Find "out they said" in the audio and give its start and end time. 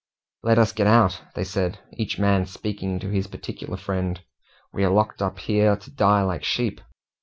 0.87-1.77